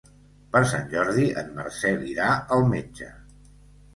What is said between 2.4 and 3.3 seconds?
al metge.